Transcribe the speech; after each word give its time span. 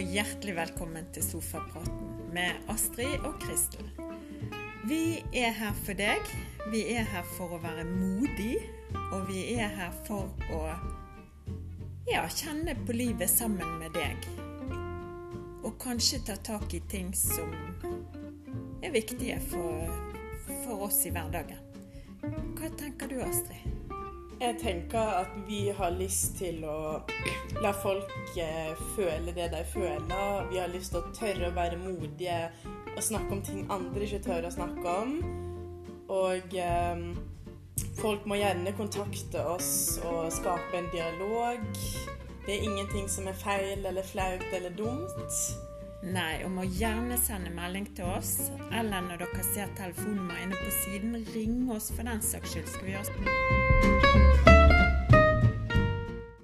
hjertelig 0.00 0.54
velkommen 0.56 1.04
til 1.12 1.24
Sofapraten 1.24 2.30
med 2.32 2.68
Astrid 2.72 3.20
og 3.28 3.34
Kristel. 3.40 3.84
Vi 4.88 5.20
er 5.36 5.50
her 5.52 5.74
for 5.84 5.92
deg. 5.98 6.30
Vi 6.72 6.80
er 6.94 7.04
her 7.04 7.26
for 7.36 7.52
å 7.52 7.58
være 7.60 7.84
modig, 7.84 8.54
og 9.12 9.26
vi 9.28 9.42
er 9.58 9.68
her 9.68 9.92
for 10.06 10.32
å 10.48 10.62
ja, 12.08 12.24
kjenne 12.24 12.72
på 12.86 12.96
livet 12.96 13.28
sammen 13.30 13.76
med 13.82 13.92
deg. 13.92 14.30
Og 15.60 15.76
kanskje 15.82 16.22
ta 16.24 16.38
tak 16.40 16.72
i 16.72 16.80
ting 16.88 17.12
som 17.12 17.52
er 18.80 18.96
viktige 18.96 19.36
for, 19.52 19.92
for 20.64 20.88
oss 20.88 21.04
i 21.04 21.12
hverdagen. 21.12 21.60
Hva 22.56 22.72
tenker 22.80 23.12
du, 23.12 23.20
Astrid? 23.20 23.81
Jeg 24.42 24.56
tenker 24.58 24.98
at 25.20 25.34
vi 25.46 25.68
har 25.70 25.92
lyst 25.94 26.32
til 26.40 26.64
å 26.66 26.76
la 27.62 27.70
folk 27.78 28.10
eh, 28.42 28.72
føle 28.96 29.30
det 29.36 29.52
de 29.52 29.60
føler. 29.70 30.48
Vi 30.50 30.58
har 30.58 30.72
lyst 30.72 30.90
til 30.90 30.98
å 30.98 31.12
tørre 31.14 31.52
å 31.52 31.54
være 31.54 31.78
modige 31.78 32.38
og 32.96 32.98
snakke 33.06 33.36
om 33.36 33.44
ting 33.46 33.62
andre 33.70 34.02
ikke 34.02 34.24
tør 34.26 34.48
å 34.48 34.50
snakke 34.50 34.96
om. 35.04 35.14
Og 36.10 36.58
eh, 36.58 37.04
folk 38.00 38.26
må 38.26 38.40
gjerne 38.42 38.74
kontakte 38.74 39.46
oss 39.46 40.00
og 40.10 40.26
skape 40.34 40.80
en 40.80 40.90
dialog. 40.90 41.62
Det 42.42 42.56
er 42.56 42.66
ingenting 42.66 43.06
som 43.06 43.30
er 43.30 43.38
feil 43.38 43.86
eller 43.86 44.02
flaut 44.02 44.48
eller 44.50 44.74
dumt. 44.74 45.42
Nei, 46.02 46.40
og 46.42 46.50
må 46.50 46.66
gjerne 46.66 47.14
sende 47.14 47.54
melding 47.54 47.86
til 47.94 48.10
oss, 48.10 48.50
eller 48.74 49.06
når 49.06 49.22
dere 49.22 49.50
ser 49.52 49.70
telefonnummeret 49.78 50.48
inne 50.48 50.58
på 50.58 50.78
siden, 50.82 51.20
ring 51.30 51.68
oss 51.70 51.92
for 51.94 52.10
den 52.10 52.26
saks 52.26 52.56
skyld. 52.56 52.72
Skal 52.74 52.88
vi 52.90 52.96
gjøre 52.96 53.61